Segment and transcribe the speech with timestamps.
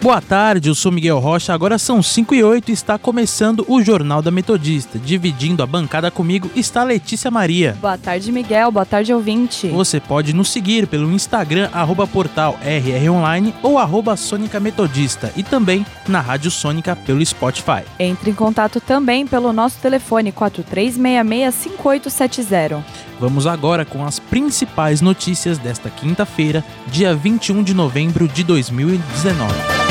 [0.00, 1.52] Boa tarde, eu sou Miguel Rocha.
[1.52, 4.96] Agora são 5 e 8 e está começando o Jornal da Metodista.
[4.96, 7.76] Dividindo a bancada comigo está Letícia Maria.
[7.80, 8.70] Boa tarde, Miguel.
[8.70, 9.66] Boa tarde, ouvinte.
[9.66, 15.84] Você pode nos seguir pelo Instagram, arroba portal RROnline ou arroba Sônica Metodista e também
[16.06, 17.82] na Rádio Sônica pelo Spotify.
[17.98, 22.84] Entre em contato também pelo nosso telefone 4366-5870.
[23.18, 29.87] Vamos agora com as principais notícias desta quinta-feira, dia 21 de novembro de 2019.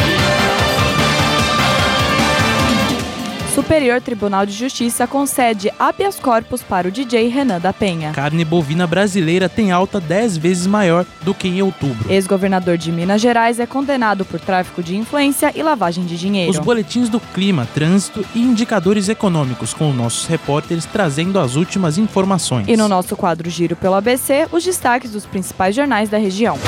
[3.57, 8.11] Superior Tribunal de Justiça concede habeas corpus para o DJ Renan da Penha.
[8.11, 12.07] Carne bovina brasileira tem alta 10 vezes maior do que em outubro.
[12.07, 16.51] Ex-governador de Minas Gerais é condenado por tráfico de influência e lavagem de dinheiro.
[16.51, 22.67] Os boletins do clima, trânsito e indicadores econômicos com nossos repórteres trazendo as últimas informações.
[22.67, 26.59] E no nosso quadro Giro pelo ABC, os destaques dos principais jornais da região.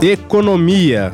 [0.00, 1.12] Economia.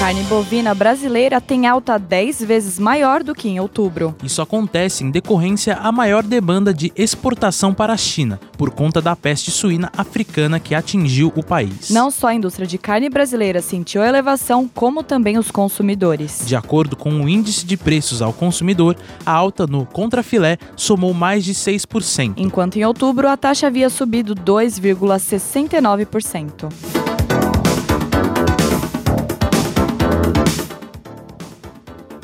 [0.00, 4.16] Carne bovina brasileira tem alta 10 vezes maior do que em outubro.
[4.24, 9.14] Isso acontece em decorrência à maior demanda de exportação para a China, por conta da
[9.14, 11.90] peste suína africana que atingiu o país.
[11.90, 16.44] Não só a indústria de carne brasileira sentiu elevação, como também os consumidores.
[16.46, 21.44] De acordo com o índice de preços ao consumidor, a alta no contrafilé somou mais
[21.44, 22.36] de 6%.
[22.38, 27.09] Enquanto em outubro a taxa havia subido 2,69%.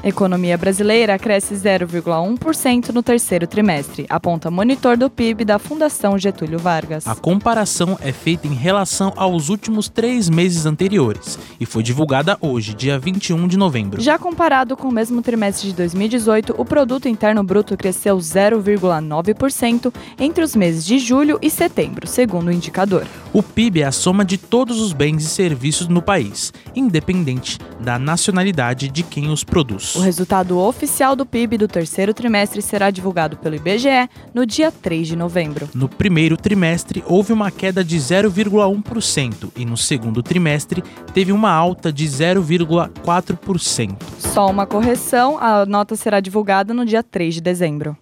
[0.07, 7.09] Economia brasileira cresce 0,1% no terceiro trimestre, aponta monitor do PIB da Fundação Getúlio Vargas.
[7.09, 12.73] A comparação é feita em relação aos últimos três meses anteriores e foi divulgada hoje,
[12.73, 14.01] dia 21 de novembro.
[14.01, 20.45] Já comparado com o mesmo trimestre de 2018, o Produto Interno Bruto cresceu 0,9% entre
[20.45, 23.05] os meses de julho e setembro, segundo o indicador.
[23.33, 27.99] O PIB é a soma de todos os bens e serviços no país, independente da
[27.99, 29.96] nacionalidade de quem os produz.
[29.97, 35.09] O resultado oficial do PIB do terceiro trimestre será divulgado pelo IBGE no dia 3
[35.09, 35.71] de novembro.
[35.75, 40.85] No primeiro trimestre, houve uma queda de 0,1% e no segundo trimestre,
[41.15, 43.97] teve uma alta de 0,4%.
[44.19, 47.97] Só uma correção: a nota será divulgada no dia 3 de dezembro.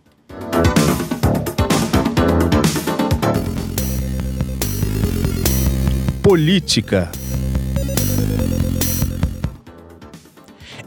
[6.21, 7.13] Política.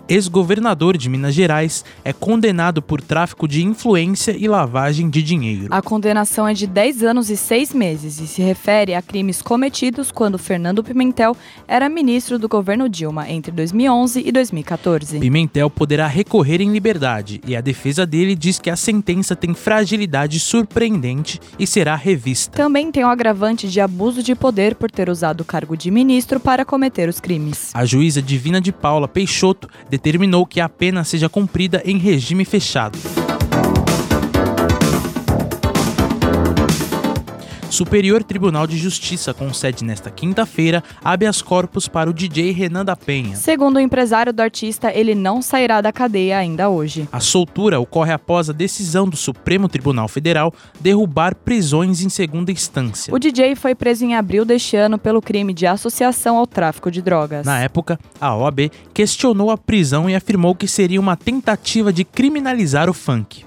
[0.08, 5.68] Ex-governador de Minas Gerais, é condenado por tráfico de influência e lavagem de dinheiro.
[5.72, 10.12] A condenação é de 10 anos e 6 meses e se refere a crimes cometidos
[10.12, 11.36] quando Fernando Pimentel
[11.68, 15.20] era ministro do governo Dilma entre 2011 e 2014.
[15.20, 20.40] Pimentel poderá recorrer em liberdade e a defesa dele diz que a sentença tem fragilidade
[20.40, 22.56] surpreendente e será revista.
[22.56, 26.40] Também tem o agravante de abuso de poder por ter usado o cargo de ministro
[26.40, 27.72] para cometer os crimes.
[27.74, 32.98] A juíza Divina de Paula Peixoto determinou que a pena seja cumprida em regime fechado.
[37.78, 43.36] Superior Tribunal de Justiça concede nesta quinta-feira habeas corpus para o DJ Renan da Penha.
[43.36, 47.08] Segundo o empresário do artista, ele não sairá da cadeia ainda hoje.
[47.12, 53.14] A soltura ocorre após a decisão do Supremo Tribunal Federal derrubar prisões em segunda instância.
[53.14, 57.00] O DJ foi preso em abril deste ano pelo crime de associação ao tráfico de
[57.00, 57.46] drogas.
[57.46, 62.90] Na época, a OAB questionou a prisão e afirmou que seria uma tentativa de criminalizar
[62.90, 63.46] o funk.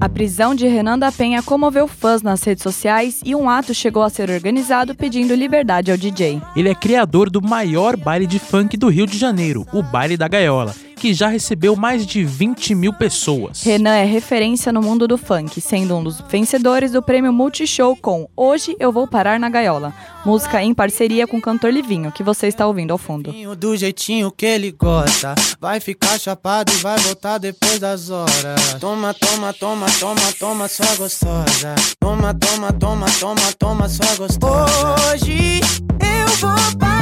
[0.00, 4.02] A prisão de Renan da Penha comoveu fãs nas redes sociais e um ato chegou
[4.02, 6.42] a ser organizado pedindo liberdade ao DJ.
[6.54, 10.28] Ele é criador do maior baile de funk do Rio de Janeiro, o Baile da
[10.28, 10.74] Gaiola,
[11.04, 13.62] que já recebeu mais de 20 mil pessoas.
[13.62, 18.26] Renan é referência no mundo do funk, sendo um dos vencedores do prêmio Multishow com
[18.34, 19.92] Hoje Eu Vou Parar na Gaiola,
[20.24, 23.34] música em parceria com o cantor Livinho, que você está ouvindo ao fundo.
[23.54, 28.72] Do jeitinho que ele gosta, vai ficar chapado e vai voltar depois das horas.
[28.80, 31.74] Toma, toma, toma, toma, toma, sua gostosa.
[32.00, 34.94] Toma, toma, toma, toma, toma, sua gostosa.
[35.12, 35.60] Hoje
[36.00, 36.93] eu vou parar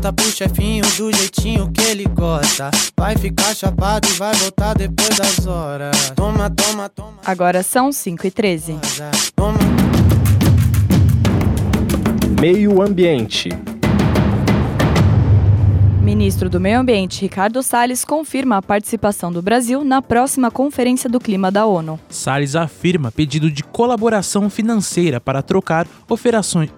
[0.00, 2.70] Senta pro chefinho do jeitinho que ele gosta.
[2.96, 6.10] Vai ficar chapado e vai voltar depois das horas.
[6.16, 7.18] Toma, toma, toma.
[7.22, 8.78] Agora são 5 e 13.
[9.36, 9.58] Toma.
[12.40, 13.50] Meio Ambiente.
[16.10, 21.20] Ministro do Meio Ambiente, Ricardo Salles, confirma a participação do Brasil na próxima Conferência do
[21.20, 22.00] Clima da ONU.
[22.08, 26.68] Salles afirma pedido de colaboração financeira para trocar operações,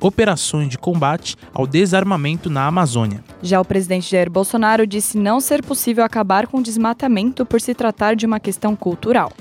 [0.69, 3.25] de combate ao desarmamento na Amazônia.
[3.43, 7.73] Já o presidente Jair Bolsonaro disse não ser possível acabar com o desmatamento por se
[7.73, 9.33] tratar de uma questão cultural.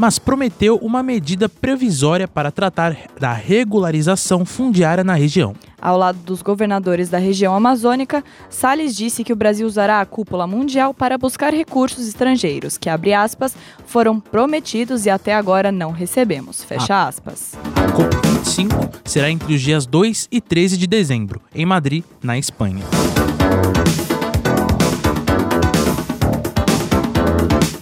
[0.00, 5.54] Mas prometeu uma medida previsória para tratar da regularização fundiária na região.
[5.78, 10.46] Ao lado dos governadores da região amazônica, Salles disse que o Brasil usará a cúpula
[10.46, 13.54] mundial para buscar recursos estrangeiros que, abre aspas,
[13.84, 16.64] foram prometidos e até agora não recebemos.
[16.64, 17.52] Fecha aspas.
[17.76, 22.86] A COP25 será entre os dias 2 e 13 de dezembro, em Madrid, na Espanha.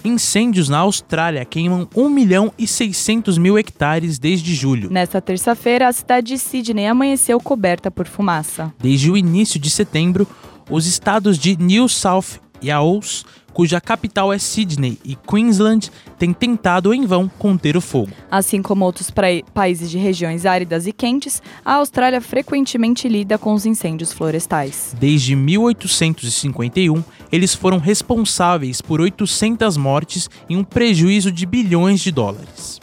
[0.03, 4.89] Incêndios na Austrália queimam 1 milhão e 600 mil hectares desde julho.
[4.91, 8.73] Nesta terça-feira, a cidade de Sydney amanheceu coberta por fumaça.
[8.79, 10.27] Desde o início de setembro,
[10.69, 17.05] os estados de New South Wales, cuja capital é Sydney, e Queensland têm tentado em
[17.05, 18.11] vão conter o fogo.
[18.29, 19.11] Assim como outros
[19.53, 24.95] países de regiões áridas e quentes, a Austrália frequentemente lida com os incêndios florestais.
[24.99, 32.79] Desde 1851, eles foram responsáveis por 800 mortes e um prejuízo de bilhões de dólares.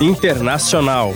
[0.00, 1.12] Internacional.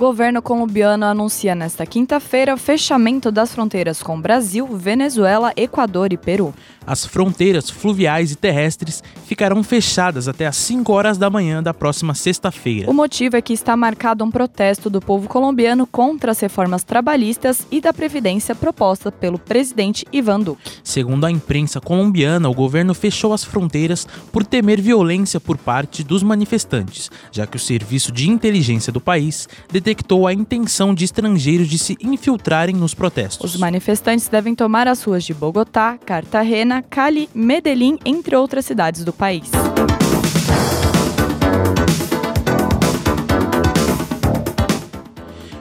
[0.00, 6.54] Governo colombiano anuncia nesta quinta-feira o fechamento das fronteiras com Brasil, Venezuela, Equador e Peru.
[6.86, 12.14] As fronteiras fluviais e terrestres ficarão fechadas até às 5 horas da manhã da próxima
[12.14, 12.90] sexta-feira.
[12.90, 17.66] O motivo é que está marcado um protesto do povo colombiano contra as reformas trabalhistas
[17.70, 20.62] e da Previdência proposta pelo presidente Ivan Duque.
[20.82, 26.22] Segundo a imprensa colombiana, o governo fechou as fronteiras por temer violência por parte dos
[26.22, 29.46] manifestantes, já que o serviço de inteligência do país
[29.90, 33.54] detectou a intenção de estrangeiros de se infiltrarem nos protestos.
[33.54, 39.12] Os manifestantes devem tomar as ruas de Bogotá, Cartagena, Cali, Medellín, entre outras cidades do
[39.12, 39.50] país.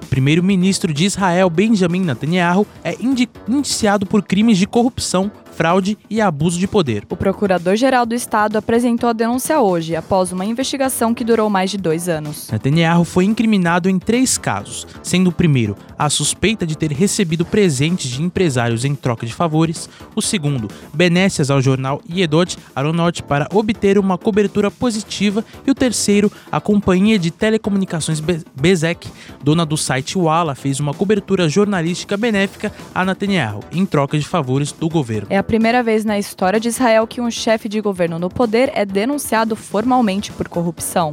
[0.10, 6.58] Primeiro-ministro de Israel, Benjamin Netanyahu, é indi- indiciado por crimes de corrupção, fraude e abuso
[6.58, 7.04] de poder.
[7.10, 11.78] O procurador-geral do estado apresentou a denúncia hoje, após uma investigação que durou mais de
[11.78, 12.48] dois anos.
[12.50, 18.10] Netanyahu foi incriminado em três casos, sendo o primeiro a suspeita de ter recebido presentes
[18.10, 23.98] de empresários em troca de favores, o segundo, benécias ao jornal Yedot Aronot para obter
[24.00, 29.10] uma cobertura positiva e o terceiro, a companhia de telecomunicações Be- Bezek,
[29.44, 34.72] dona do site Walla, fez uma cobertura jornalística benéfica a Netanyahu em troca de favores
[34.72, 35.28] do governo.
[35.30, 38.86] É primeira vez na história de Israel que um chefe de governo no poder é
[38.86, 41.10] denunciado formalmente por corrupção.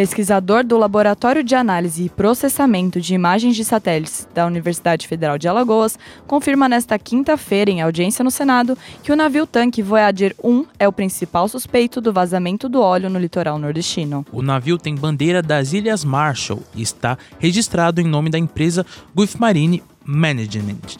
[0.00, 5.46] Pesquisador do Laboratório de Análise e Processamento de Imagens de Satélites da Universidade Federal de
[5.46, 10.92] Alagoas confirma nesta quinta-feira, em audiência no Senado, que o navio-tanque Voyager 1 é o
[10.92, 14.24] principal suspeito do vazamento do óleo no litoral nordestino.
[14.32, 19.34] O navio tem bandeira das Ilhas Marshall e está registrado em nome da empresa Gulf
[19.34, 20.96] Marine Management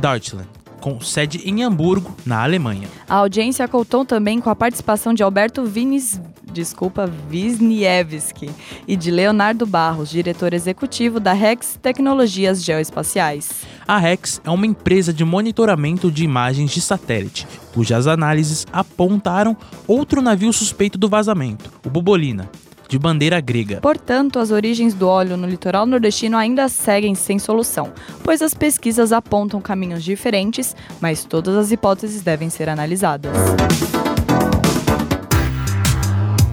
[0.00, 0.48] Deutschland,
[0.80, 2.86] com sede em Hamburgo, na Alemanha.
[3.08, 6.20] A audiência contou também com a participação de Alberto Vinis,
[6.54, 8.50] desculpa, Wisniewski
[8.88, 13.64] e de Leonardo Barros, diretor executivo da Rex Tecnologias Geoespaciais.
[13.86, 19.54] A Rex é uma empresa de monitoramento de imagens de satélite, cujas análises apontaram
[19.86, 22.48] outro navio suspeito do vazamento, o Bubolina,
[22.88, 23.80] de bandeira grega.
[23.80, 27.92] Portanto, as origens do óleo no litoral nordestino ainda seguem sem solução,
[28.22, 33.32] pois as pesquisas apontam caminhos diferentes, mas todas as hipóteses devem ser analisadas.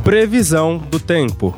[0.04, 1.56] Previsão do tempo.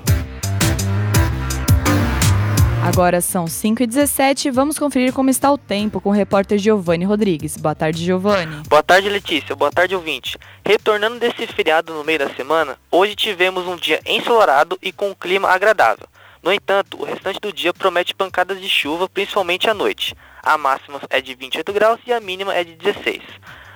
[2.85, 7.55] Agora são 5h17 e vamos conferir como está o tempo com o repórter Giovanni Rodrigues.
[7.55, 8.61] Boa tarde, Giovanni.
[8.67, 9.55] Boa tarde, Letícia.
[9.55, 10.37] Boa tarde, ouvinte.
[10.65, 15.15] Retornando desse feriado no meio da semana, hoje tivemos um dia ensolarado e com um
[15.15, 16.05] clima agradável.
[16.43, 20.13] No entanto, o restante do dia promete pancadas de chuva, principalmente à noite.
[20.43, 23.21] A máxima é de 28 graus e a mínima é de 16.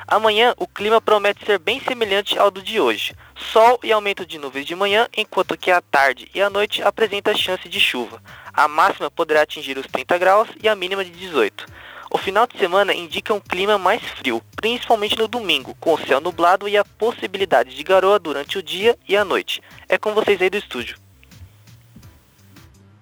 [0.08, 3.14] Amanhã, o clima promete ser bem semelhante ao do de hoje.
[3.36, 7.36] Sol e aumento de nuvens de manhã, enquanto que à tarde e à noite apresenta
[7.36, 8.22] chance de chuva.
[8.54, 11.66] A máxima poderá atingir os 30 graus e a mínima de 18.
[12.10, 16.22] O final de semana indica um clima mais frio, principalmente no domingo, com o céu
[16.22, 19.62] nublado e a possibilidade de garoa durante o dia e a noite.
[19.90, 20.98] É com vocês aí do estúdio.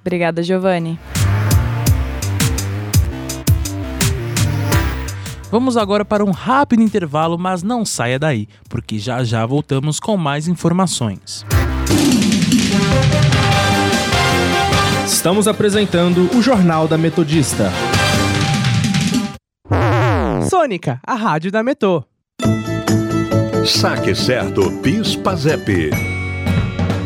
[0.02, 1.00] Obrigada, Giovanni.
[5.56, 10.18] Vamos agora para um rápido intervalo, mas não saia daí, porque já já voltamos com
[10.18, 11.46] mais informações.
[15.08, 17.72] Estamos apresentando o Jornal da Metodista.
[20.50, 22.04] Sônica, a rádio da Metô.
[23.66, 25.92] Saque Certo PIS PASEP.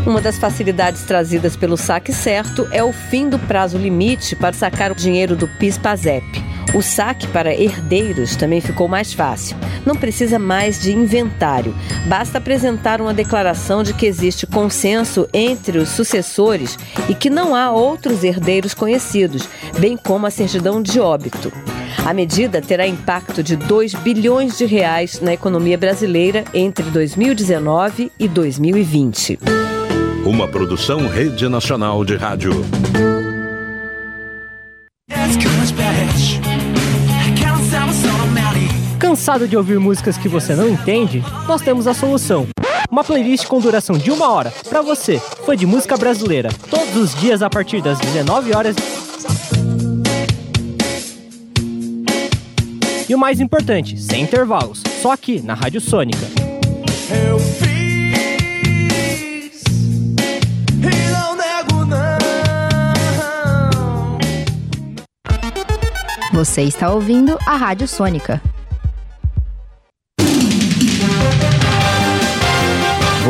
[0.08, 4.92] Uma das facilidades trazidas pelo Saque Certo é o fim do prazo limite para sacar
[4.92, 6.49] o dinheiro do PIS-PASEP.
[6.74, 9.58] O saque para herdeiros também ficou mais fácil.
[9.86, 11.76] Não precisa mais de inventário.
[12.06, 16.78] Basta apresentar uma declaração de que existe consenso entre os sucessores
[17.10, 19.50] e que não há outros herdeiros conhecidos,
[19.80, 21.52] bem como a certidão de óbito.
[22.06, 28.28] A medida terá impacto de 2 bilhões de reais na economia brasileira entre 2019 e
[28.28, 29.40] 2020.
[30.24, 32.52] Uma produção Rede Nacional de Rádio.
[39.00, 41.24] Cansado de ouvir músicas que você não entende?
[41.48, 42.46] Nós temos a solução.
[42.92, 47.16] Uma playlist com duração de uma hora para você, fã de música brasileira, todos os
[47.16, 48.76] dias a partir das 19 horas.
[53.08, 56.20] E o mais importante, sem intervalos, só aqui na Rádio Sônica.
[57.10, 57.70] Eu fiz
[60.74, 62.20] e não nego não.
[66.34, 68.42] Você está ouvindo a Rádio Sônica.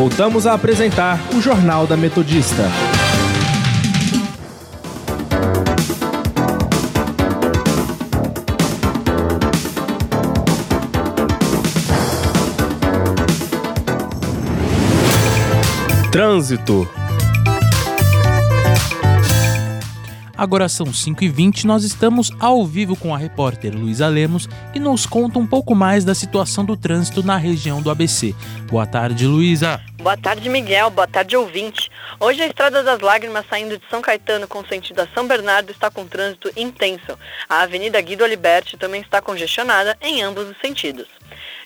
[0.00, 2.62] Voltamos a apresentar o Jornal da Metodista.
[16.10, 16.99] Trânsito.
[20.40, 25.38] Agora são 5h20 nós estamos ao vivo com a repórter Luísa Lemos, que nos conta
[25.38, 28.34] um pouco mais da situação do trânsito na região do ABC.
[28.66, 29.82] Boa tarde, Luísa.
[29.98, 30.88] Boa tarde, Miguel.
[30.88, 31.90] Boa tarde, ouvinte.
[32.18, 35.90] Hoje a Estrada das Lágrimas, saindo de São Caetano com sentido a São Bernardo, está
[35.90, 37.18] com trânsito intenso.
[37.46, 41.19] A Avenida Guido Aliberti também está congestionada em ambos os sentidos.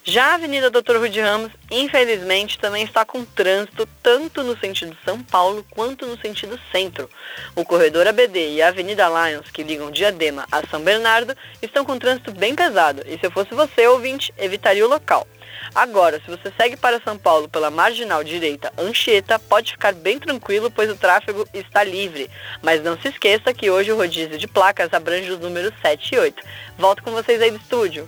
[0.07, 0.99] Já a Avenida Dr.
[0.99, 6.61] Rude Ramos, infelizmente, também está com trânsito tanto no sentido São Paulo quanto no sentido
[6.71, 7.09] centro.
[7.57, 11.99] O corredor ABD e a Avenida Lions, que ligam Diadema a São Bernardo, estão com
[11.99, 15.27] trânsito bem pesado e se eu fosse você, ouvinte, evitaria o local.
[15.75, 20.71] Agora, se você segue para São Paulo pela marginal direita Anchieta, pode ficar bem tranquilo,
[20.71, 22.31] pois o tráfego está livre.
[22.63, 26.19] Mas não se esqueça que hoje o rodízio de placas abrange os números 7 e
[26.19, 26.45] 8.
[26.77, 28.07] Volto com vocês aí do estúdio.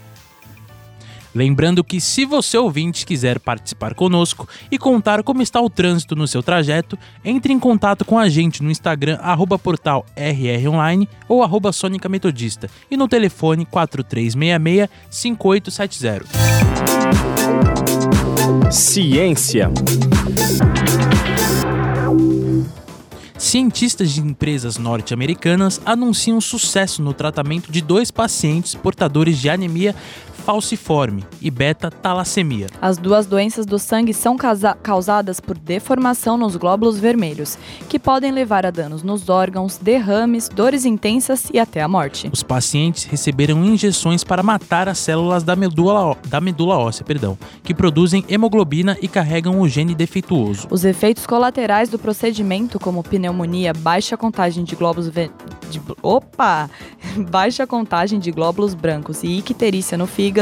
[1.37, 6.27] Lembrando que se você ouvinte quiser participar conosco e contar como está o trânsito no
[6.27, 11.73] seu trajeto, entre em contato com a gente no Instagram arroba portal rronline ou arroba
[11.73, 16.25] Sônica Metodista e no telefone 4366-5870.
[18.73, 19.71] Ciência.
[23.39, 29.95] Cientistas de empresas norte-americanas anunciam sucesso no tratamento de dois pacientes portadores de anemia
[30.47, 32.69] falciforme e beta-talassemia.
[32.81, 38.31] As duas doenças do sangue são causa- causadas por deformação nos glóbulos vermelhos, que podem
[38.31, 42.31] levar a danos nos órgãos, derrames, dores intensas e até a morte.
[42.33, 47.75] Os pacientes receberam injeções para matar as células da medula, da medula óssea, perdão, que
[47.75, 50.69] produzem hemoglobina e carregam o gene defeituoso.
[50.71, 55.29] Os efeitos colaterais do procedimento, como pneumonia, baixa contagem de glóbulos ve-
[55.73, 56.71] de- opa,
[57.31, 60.36] baixa contagem de glóbulos brancos e icterícia no fígado,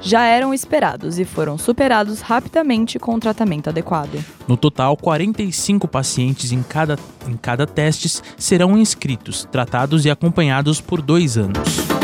[0.00, 4.24] já eram esperados e foram superados rapidamente com o tratamento adequado.
[4.46, 6.98] No total, 45 pacientes em cada,
[7.28, 11.94] em cada testes serão inscritos, tratados e acompanhados por dois anos.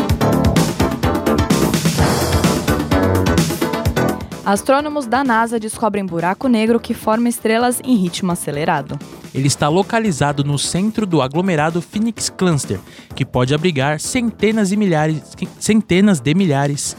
[4.51, 8.99] Astrônomos da NASA descobrem buraco negro que forma estrelas em ritmo acelerado.
[9.33, 12.81] Ele está localizado no centro do aglomerado Phoenix Cluster,
[13.15, 15.23] que pode abrigar centenas e milhares,
[15.61, 16.97] centenas de milhares.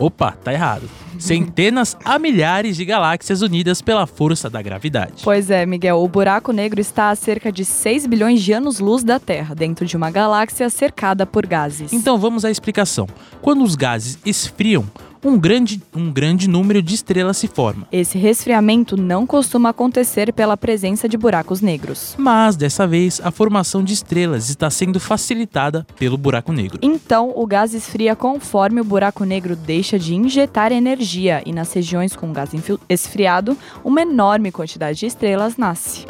[0.00, 0.88] Opa, tá errado.
[1.18, 5.22] Centenas a milhares de galáxias unidas pela força da gravidade.
[5.22, 9.20] Pois é, Miguel, o buraco negro está a cerca de 6 bilhões de anos-luz da
[9.20, 11.92] Terra, dentro de uma galáxia cercada por gases.
[11.92, 13.06] Então vamos à explicação.
[13.42, 14.86] Quando os gases esfriam,
[15.24, 17.86] um grande, um grande número de estrelas se forma.
[17.92, 22.14] Esse resfriamento não costuma acontecer pela presença de buracos negros.
[22.18, 26.78] Mas dessa vez a formação de estrelas está sendo facilitada pelo buraco negro.
[26.82, 32.16] Então, o gás esfria conforme o buraco negro deixa de injetar energia e nas regiões
[32.16, 32.50] com gás
[32.88, 36.04] esfriado, uma enorme quantidade de estrelas nasce.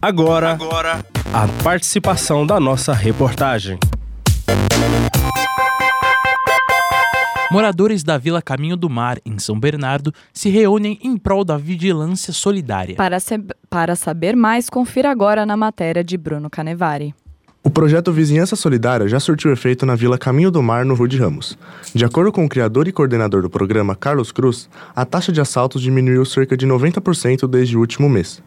[0.00, 3.78] Agora, Agora, a participação da nossa reportagem.
[7.52, 12.32] Moradores da Vila Caminho do Mar, em São Bernardo, se reúnem em prol da vigilância
[12.32, 12.96] solidária.
[12.96, 13.18] Para,
[13.68, 17.14] para saber mais, confira agora na matéria de Bruno Canevari.
[17.62, 21.58] O projeto Vizinhança Solidária já surtiu efeito na Vila Caminho do Mar, no Rude Ramos.
[21.94, 24.66] De acordo com o criador e coordenador do programa, Carlos Cruz,
[24.96, 28.42] a taxa de assaltos diminuiu cerca de 90% desde o último mês.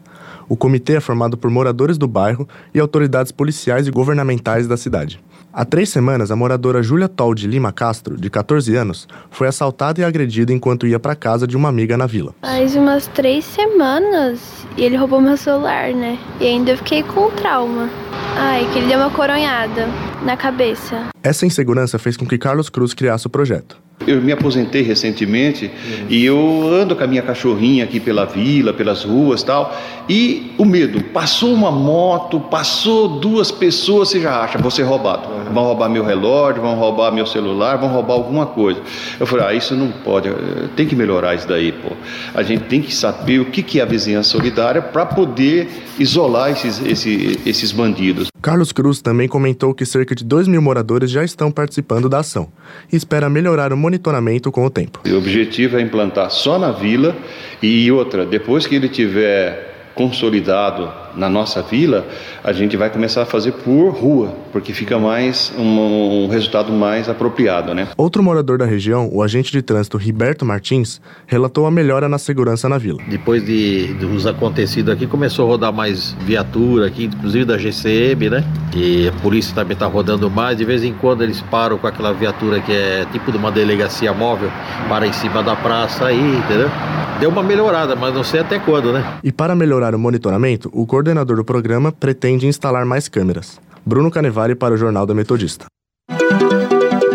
[0.48, 5.20] O comitê é formado por moradores do bairro e autoridades policiais e governamentais da cidade.
[5.58, 10.02] Há três semanas, a moradora Júlia Tol de Lima Castro, de 14 anos, foi assaltada
[10.02, 12.34] e agredida enquanto ia para casa de uma amiga na vila.
[12.42, 16.18] Faz umas três semanas e ele roubou meu celular, né?
[16.38, 17.88] E ainda eu fiquei com trauma.
[18.36, 19.88] Ai, que ele deu uma coronhada
[20.22, 21.06] na cabeça.
[21.22, 23.78] Essa insegurança fez com que Carlos Cruz criasse o projeto.
[24.06, 26.06] Eu me aposentei recentemente uhum.
[26.10, 29.74] e eu ando com a minha cachorrinha aqui pela vila, pelas ruas tal.
[30.08, 35.28] E o medo, passou uma moto, passou duas pessoas, você já acha, vou ser roubado.
[35.28, 35.45] Uhum.
[35.52, 38.80] Vão roubar meu relógio, vão roubar meu celular, vão roubar alguma coisa.
[39.18, 40.30] Eu falei, ah, isso não pode,
[40.76, 41.94] tem que melhorar isso daí, pô.
[42.34, 46.80] A gente tem que saber o que é a vizinhança solidária para poder isolar esses,
[46.80, 48.28] esses, esses bandidos.
[48.42, 52.48] Carlos Cruz também comentou que cerca de 2 mil moradores já estão participando da ação
[52.92, 55.00] e espera melhorar o monitoramento com o tempo.
[55.04, 57.16] O objetivo é implantar só na vila
[57.62, 62.06] e outra, depois que ele tiver consolidado na nossa vila,
[62.44, 67.08] a gente vai começar a fazer por rua, porque fica mais um, um, resultado mais
[67.08, 67.88] apropriado, né?
[67.96, 72.68] Outro morador da região, o agente de trânsito Riberto Martins, relatou a melhora na segurança
[72.68, 73.02] na vila.
[73.08, 78.44] Depois de, dos acontecidos aqui, começou a rodar mais viatura aqui, inclusive da GCM, né?
[78.74, 80.58] E a polícia também está rodando mais.
[80.58, 84.12] De vez em quando eles param com aquela viatura que é tipo de uma delegacia
[84.12, 84.50] móvel,
[84.88, 86.70] para em cima da praça aí, entendeu?
[87.18, 89.02] Deu uma melhorada, mas não sei até quando, né?
[89.24, 93.60] E para melhorar o monitoramento, o coordenador do programa pretende instalar mais câmeras.
[93.84, 95.66] Bruno Canevari para o Jornal da Metodista.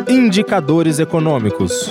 [0.07, 1.89] Indicadores econômicos.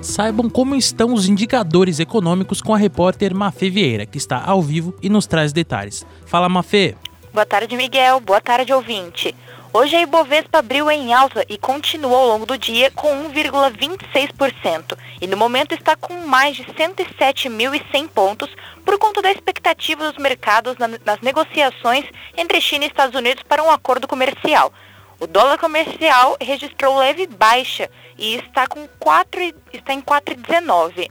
[0.00, 4.94] Saibam como estão os indicadores econômicos com a repórter Mafê Vieira, que está ao vivo
[5.02, 6.06] e nos traz detalhes.
[6.24, 6.94] Fala, Mafê.
[7.32, 8.20] Boa tarde, Miguel.
[8.20, 9.34] Boa tarde, ouvinte.
[9.72, 15.26] Hoje a Ibovespa abriu em alta e continuou ao longo do dia com 1,26% e
[15.26, 18.50] no momento está com mais de 107.100 pontos
[18.84, 22.04] por conta da expectativa dos mercados nas negociações
[22.36, 24.72] entre China e Estados Unidos para um acordo comercial.
[25.20, 29.40] O dólar comercial registrou leve baixa e está, com 4,
[29.72, 31.10] está em 4,19,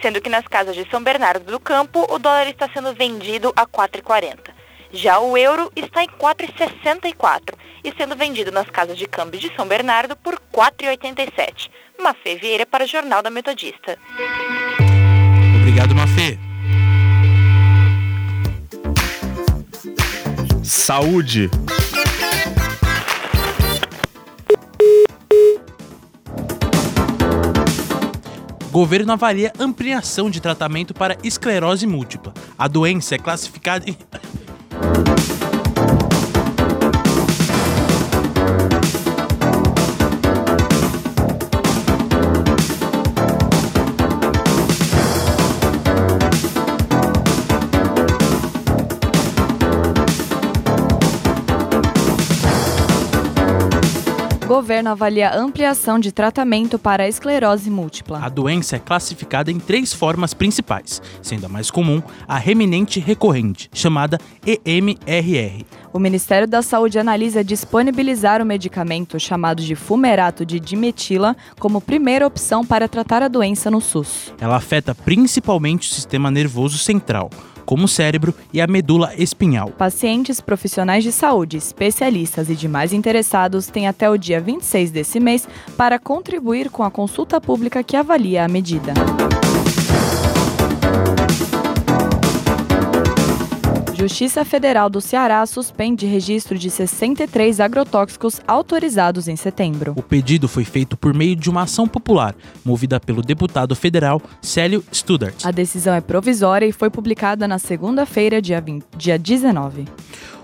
[0.00, 3.66] sendo que nas casas de São Bernardo do Campo o dólar está sendo vendido a
[3.66, 4.50] 4,40.
[4.92, 9.66] Já o euro está em 4,64 e sendo vendido nas casas de câmbio de São
[9.66, 11.70] Bernardo por 4,87.
[12.02, 13.96] Mafê Vieira para o Jornal da Metodista.
[15.60, 16.38] Obrigado, Mafê.
[20.62, 21.48] Saúde.
[28.70, 32.32] Governo avalia ampliação de tratamento para esclerose múltipla.
[32.58, 33.94] A doença é classificada em
[54.62, 58.20] governo avalia ampliação de tratamento para a esclerose múltipla.
[58.24, 63.68] A doença é classificada em três formas principais, sendo a mais comum a reminente recorrente,
[63.74, 65.64] chamada EMRR.
[65.92, 72.24] O Ministério da Saúde analisa disponibilizar o medicamento chamado de fumerato de dimetila como primeira
[72.24, 74.32] opção para tratar a doença no SUS.
[74.40, 77.30] Ela afeta principalmente o sistema nervoso central
[77.72, 79.70] como o cérebro e a medula espinhal.
[79.70, 85.48] Pacientes, profissionais de saúde, especialistas e demais interessados têm até o dia 26 desse mês
[85.74, 88.92] para contribuir com a consulta pública que avalia a medida.
[94.02, 99.92] Justiça Federal do Ceará suspende registro de 63 agrotóxicos autorizados em setembro.
[99.96, 102.34] O pedido foi feito por meio de uma ação popular,
[102.64, 105.44] movida pelo deputado federal Célio Studart.
[105.44, 108.60] A decisão é provisória e foi publicada na segunda-feira, dia,
[108.96, 109.84] dia 19.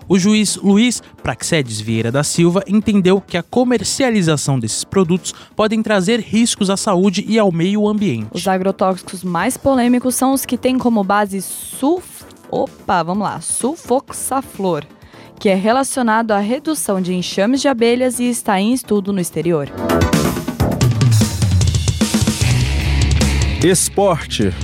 [0.08, 6.20] O juiz Luiz Praxedes Vieira da Silva entendeu que a comercialização desses produtos podem trazer
[6.20, 8.28] riscos à saúde e ao meio ambiente.
[8.32, 12.17] Os agrotóxicos mais polêmicos são os que têm como base sulf...
[12.50, 14.84] Opa, vamos lá, sulfoxaflor,
[15.38, 19.68] que é relacionado à redução de enxames de abelhas e está em estudo no exterior.
[23.62, 24.54] Esporte.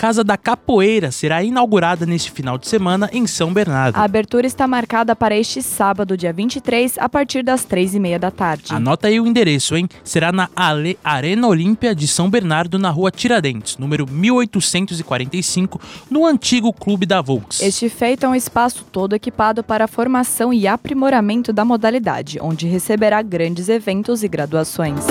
[0.00, 3.98] Casa da Capoeira será inaugurada neste final de semana em São Bernardo.
[3.98, 8.72] A abertura está marcada para este sábado, dia 23, a partir das 3h30 da tarde.
[8.72, 9.86] Anota aí o endereço, hein?
[10.02, 15.78] Será na Ale Arena Olímpia de São Bernardo, na rua Tiradentes, número 1845,
[16.10, 17.60] no antigo Clube da Volks.
[17.60, 22.66] Este feito é um espaço todo equipado para a formação e aprimoramento da modalidade, onde
[22.66, 25.04] receberá grandes eventos e graduações.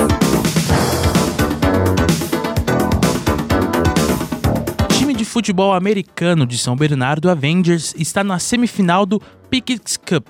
[5.29, 10.27] Futebol americano de São Bernardo, Avengers, está na semifinal do Pickets Cup.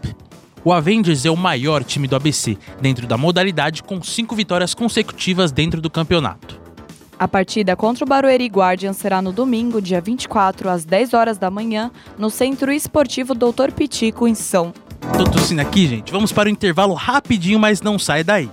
[0.64, 5.52] O Avengers é o maior time do ABC dentro da modalidade, com cinco vitórias consecutivas
[5.52, 6.60] dentro do campeonato.
[7.18, 11.50] A partida contra o Barueri Guardian será no domingo, dia 24, às 10 horas da
[11.50, 14.74] manhã, no Centro Esportivo Doutor Pitico, em São.
[15.18, 16.12] Tô tossindo aqui, gente.
[16.12, 18.50] Vamos para o intervalo rapidinho, mas não sai daí.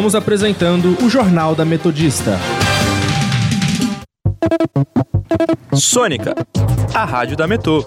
[0.00, 2.40] Estamos apresentando o Jornal da Metodista.
[5.74, 6.34] Sônica,
[6.94, 7.84] a rádio da Metô.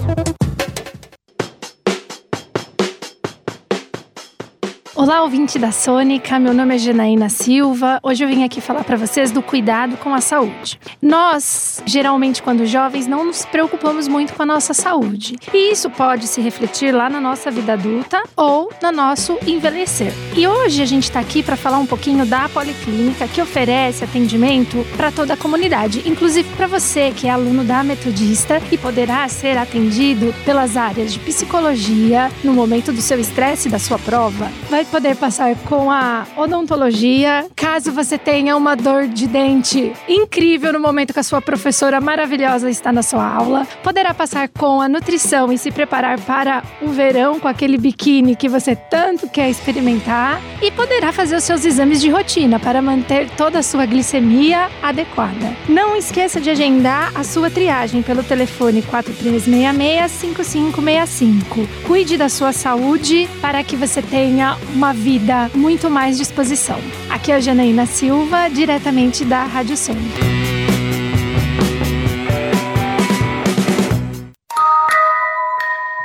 [4.96, 8.00] Olá, ouvinte da Sônica, meu nome é Janaína Silva.
[8.04, 10.80] Hoje eu vim aqui falar para vocês do cuidado com a saúde.
[11.02, 15.36] Nós, geralmente, quando jovens, não nos preocupamos muito com a nossa saúde.
[15.52, 20.14] E isso pode se refletir lá na nossa vida adulta ou no nosso envelhecer.
[20.38, 24.86] E hoje a gente está aqui para falar um pouquinho da Policlínica, que oferece atendimento
[24.96, 29.58] para toda a comunidade, inclusive para você que é aluno da Metodista e poderá ser
[29.58, 34.52] atendido pelas áreas de psicologia no momento do seu estresse da sua prova.
[34.70, 40.80] Vai poder passar com a odontologia, caso você tenha uma dor de dente incrível no
[40.80, 43.68] momento que a sua professora maravilhosa está na sua aula.
[43.84, 48.50] Poderá passar com a nutrição e se preparar para o verão com aquele biquíni que
[48.50, 50.42] você tanto quer experimentar.
[50.62, 55.54] E poderá fazer os seus exames de rotina para manter toda a sua glicemia adequada.
[55.68, 61.68] Não esqueça de agendar a sua triagem pelo telefone 4366-5565.
[61.86, 66.80] Cuide da sua saúde para que você tenha uma vida muito mais disposição.
[67.10, 69.96] Aqui é a Janaína Silva, diretamente da Rádio Som.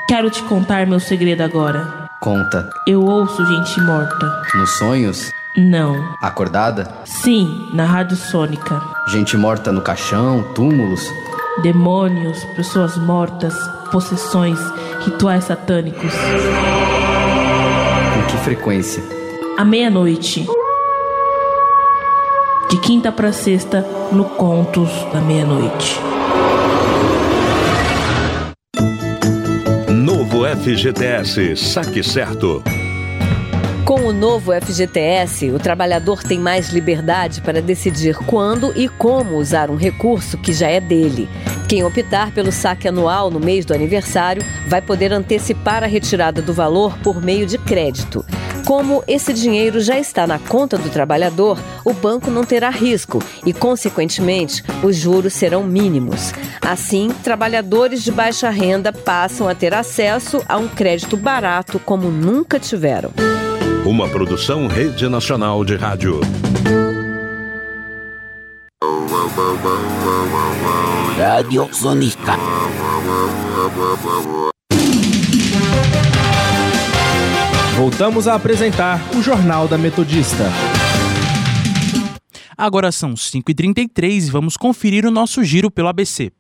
[0.07, 2.09] Quero te contar meu segredo agora.
[2.20, 2.68] Conta.
[2.87, 4.42] Eu ouço gente morta.
[4.54, 5.31] Nos sonhos?
[5.57, 5.94] Não.
[6.20, 6.88] Acordada?
[7.04, 8.81] Sim, na Rádio Sônica.
[9.09, 11.02] Gente morta no caixão, túmulos?
[11.62, 13.54] Demônios, pessoas mortas,
[13.90, 14.59] possessões,
[15.04, 16.12] rituais satânicos.
[18.28, 19.02] Que frequência?
[19.56, 20.46] À meia-noite.
[22.70, 23.80] De quinta para sexta,
[24.12, 25.98] no Contos da Meia-Noite.
[29.88, 32.62] Novo FGTS Saque Certo.
[33.84, 39.70] Com o novo FGTS, o trabalhador tem mais liberdade para decidir quando e como usar
[39.70, 41.26] um recurso que já é dele.
[41.68, 46.54] Quem optar pelo saque anual no mês do aniversário vai poder antecipar a retirada do
[46.54, 48.24] valor por meio de crédito.
[48.64, 53.52] Como esse dinheiro já está na conta do trabalhador, o banco não terá risco e,
[53.52, 56.33] consequentemente, os juros serão mínimos.
[56.62, 62.59] Assim, trabalhadores de baixa renda passam a ter acesso a um crédito barato como nunca
[62.59, 63.12] tiveram.
[63.85, 66.20] Uma produção Rede Nacional de Rádio.
[71.28, 72.38] Rádio Sônica.
[77.76, 80.44] Voltamos a apresentar o Jornal da Metodista.
[82.56, 86.32] Agora são 5h33 e vamos conferir o nosso giro pelo ABC.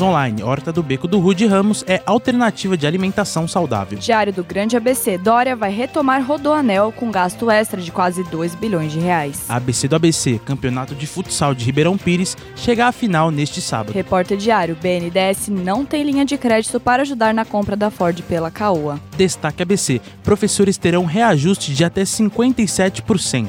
[0.00, 0.42] Mercados Online.
[0.42, 3.98] Horta do Beco do Rude Ramos é alternativa de alimentação saudável.
[3.98, 8.92] Diário do Grande ABC, Dória vai retomar Rodoanel com gasto extra de quase 2 bilhões
[8.92, 9.44] de reais.
[9.48, 13.92] ABC do ABC, Campeonato de Futsal de Ribeirão Pires, chega à final neste sábado.
[13.92, 18.50] Repórter Diário, BNDES não tem linha de crédito para ajudar na compra da Ford pela
[18.50, 18.98] Caoa.
[19.16, 23.48] Destaque ABC, professores terão reajuste de até 57%.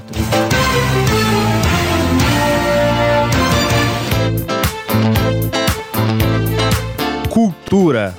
[7.71, 8.13] Cultura.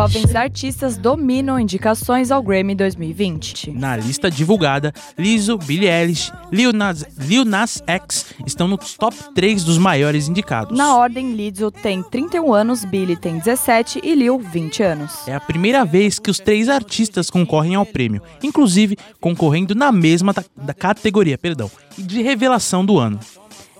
[0.00, 3.72] Jovens artistas dominam indicações ao Grammy 2020.
[3.72, 9.62] Na lista divulgada, Lizzo, Billie Eilish, Lil Nas, Lil Nas X estão no top 3
[9.62, 10.74] dos maiores indicados.
[10.74, 15.28] Na ordem, Lizzo tem 31 anos, Billie tem 17 e Lil 20 anos.
[15.28, 20.32] É a primeira vez que os três artistas concorrem ao prêmio, inclusive concorrendo na mesma
[20.32, 23.20] da, da categoria, perdão, de revelação do ano.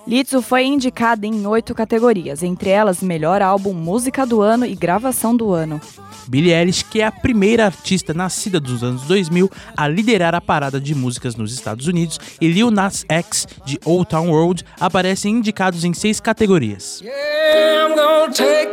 [0.07, 5.35] Lizzo foi indicada em oito categorias, entre elas Melhor Álbum, Música do Ano e Gravação
[5.35, 5.79] do Ano.
[6.27, 10.79] Billie Eilish, que é a primeira artista nascida dos anos 2000 a liderar a parada
[10.79, 15.83] de músicas nos Estados Unidos, e Lil Nas X, de Old Town Road, aparecem indicados
[15.83, 17.01] em seis categorias.
[17.01, 18.71] Yeah, I'm gonna take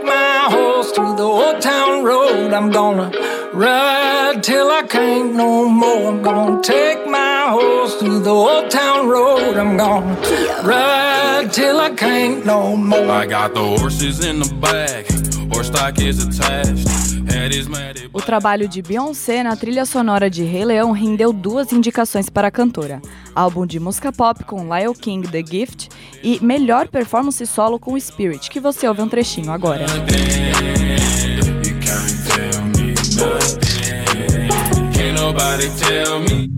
[7.49, 9.57] my horse through the old town road.
[9.57, 10.15] I'm gonna
[10.63, 13.11] ride till I can't no more.
[13.11, 15.07] I got the horses in the back,
[15.53, 16.87] horse stock is attached.
[18.13, 22.51] O trabalho de Beyoncé na trilha sonora de Rei Leão rendeu duas indicações para a
[22.51, 23.01] cantora:
[23.35, 25.89] álbum de música pop com Lyle King The Gift
[26.23, 29.87] e melhor performance solo com Spirit, que você ouve um trechinho agora.
[35.15, 36.58] Nobody tell me.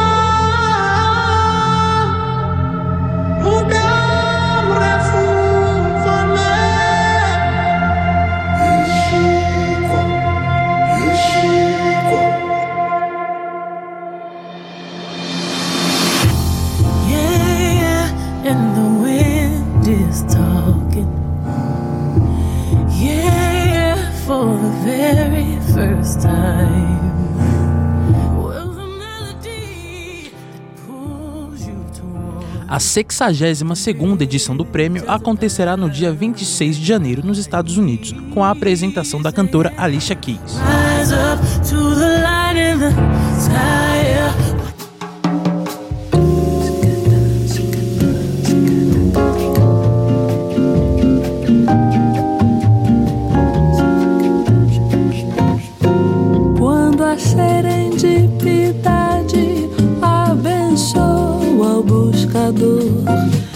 [32.91, 38.49] 62ª edição do prêmio acontecerá no dia 26 de janeiro nos Estados Unidos, com a
[38.49, 40.57] apresentação da cantora Alicia Keys.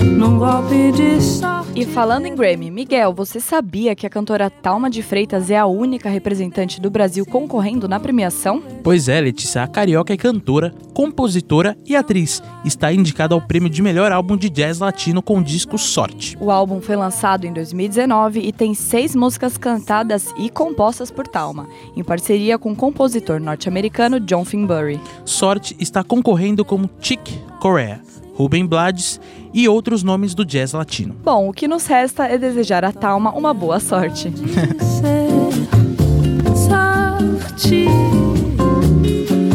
[0.02, 1.56] Num golpe de sorte.
[1.76, 5.66] E falando em Grammy, Miguel, você sabia que a cantora Talma de Freitas é a
[5.66, 8.64] única representante do Brasil concorrendo na premiação?
[8.82, 12.42] Pois é, Letícia, a carioca é cantora, compositora e atriz.
[12.64, 16.38] Está indicada ao prêmio de melhor álbum de jazz latino com o disco Sorte.
[16.40, 21.68] O álbum foi lançado em 2019 e tem seis músicas cantadas e compostas por Talma,
[21.94, 25.02] em parceria com o compositor norte-americano John Finbury.
[25.26, 28.00] Sorte está concorrendo como Chick Corea,
[28.36, 29.20] Ruben Blades
[29.54, 31.16] e outros nomes do jazz latino.
[31.24, 34.34] Bom, o que nos resta é desejar a Talma uma boa sorte.
[36.68, 37.88] sorte.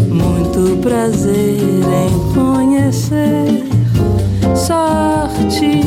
[0.08, 3.68] Muito prazer em conhecer.
[4.56, 5.82] Sorte,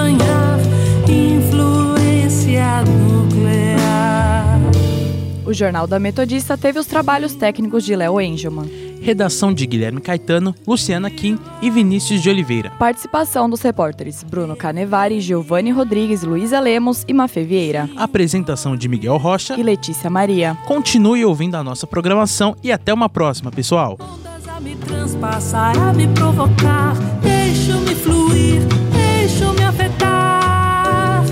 [5.44, 8.89] O Jornal da Metodista teve os trabalhos técnicos de Léo Engelman.
[9.00, 12.70] Redação de Guilherme Caetano, Luciana Kim e Vinícius de Oliveira.
[12.78, 17.88] Participação dos repórteres Bruno Canevari, Giovanni Rodrigues, Luísa Lemos e Mafê Vieira.
[17.96, 20.56] Apresentação de Miguel Rocha e Letícia Maria.
[20.66, 23.98] Continue ouvindo a nossa programação e até uma próxima, pessoal.
[24.46, 28.60] A me transpassar, a me provocar, deixo-me fluir,
[28.92, 31.24] deixo-me afetar.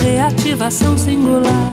[0.00, 1.72] Reativação singular.